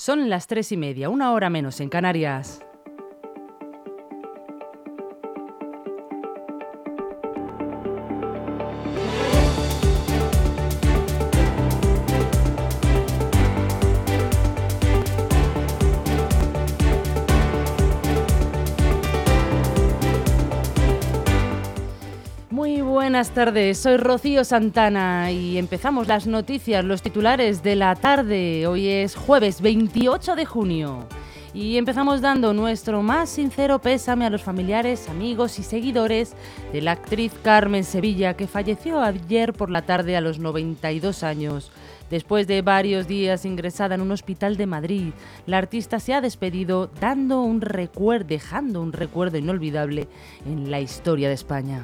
[0.00, 2.62] Son las tres y media, una hora menos en Canarias.
[23.00, 28.66] Buenas tardes, soy Rocío Santana y empezamos las noticias, los titulares de la tarde.
[28.66, 31.06] Hoy es jueves 28 de junio
[31.54, 36.34] y empezamos dando nuestro más sincero pésame a los familiares, amigos y seguidores
[36.74, 41.72] de la actriz Carmen Sevilla que falleció ayer por la tarde a los 92 años.
[42.10, 45.12] Después de varios días ingresada en un hospital de Madrid,
[45.46, 50.06] la artista se ha despedido dando un recuerdo, dejando un recuerdo inolvidable
[50.44, 51.82] en la historia de España.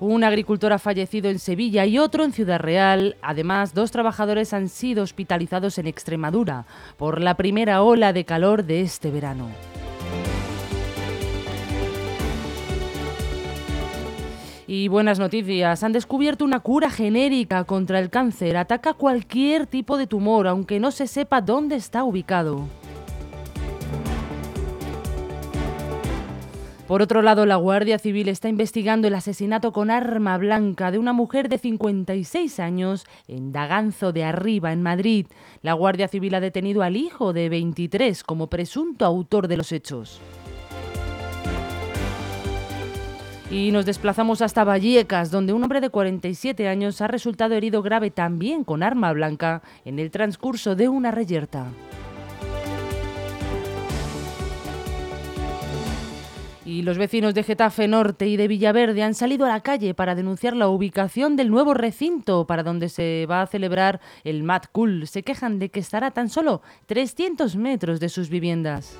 [0.00, 3.16] Un agricultor ha fallecido en Sevilla y otro en Ciudad Real.
[3.20, 6.64] Además, dos trabajadores han sido hospitalizados en Extremadura
[6.96, 9.48] por la primera ola de calor de este verano.
[14.66, 18.56] Y buenas noticias, han descubierto una cura genérica contra el cáncer.
[18.56, 22.68] Ataca cualquier tipo de tumor, aunque no se sepa dónde está ubicado.
[26.90, 31.12] Por otro lado, la Guardia Civil está investigando el asesinato con arma blanca de una
[31.12, 35.26] mujer de 56 años en Daganzo de Arriba, en Madrid.
[35.62, 40.20] La Guardia Civil ha detenido al hijo de 23 como presunto autor de los hechos.
[43.52, 48.10] Y nos desplazamos hasta Vallecas, donde un hombre de 47 años ha resultado herido grave
[48.10, 51.68] también con arma blanca en el transcurso de una reyerta.
[56.80, 60.14] Y los vecinos de Getafe Norte y de Villaverde han salido a la calle para
[60.14, 65.06] denunciar la ubicación del nuevo recinto para donde se va a celebrar el Mad Cool.
[65.06, 68.96] Se quejan de que estará tan solo 300 metros de sus viviendas.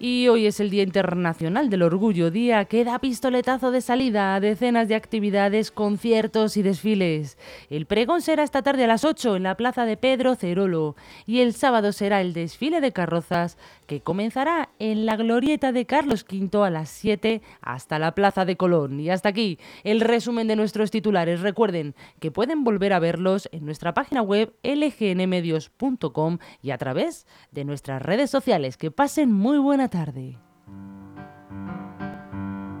[0.00, 4.40] Y hoy es el Día Internacional del Orgullo, día que da pistoletazo de salida a
[4.40, 7.36] decenas de actividades, conciertos y desfiles.
[7.68, 10.94] El pregón será esta tarde a las 8 en la plaza de Pedro Cerolo
[11.26, 13.58] y el sábado será el desfile de carrozas
[13.88, 18.56] que comenzará en la glorieta de Carlos V a las 7 hasta la plaza de
[18.56, 19.00] Colón.
[19.00, 21.40] Y hasta aquí el resumen de nuestros titulares.
[21.40, 27.64] Recuerden que pueden volver a verlos en nuestra página web lgnmedios.com y a través de
[27.64, 28.76] nuestras redes sociales.
[28.76, 30.38] Que pasen muy buena tarde.